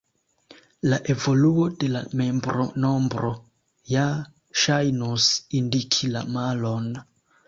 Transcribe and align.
La 0.91 0.97
evoluo 1.13 1.65
de 1.83 1.89
la 1.95 1.99
membronombro 2.21 3.29
ja 3.91 4.05
ŝajnus 4.63 5.29
indiki 5.61 6.11
la 6.15 6.25
malon. 6.39 6.89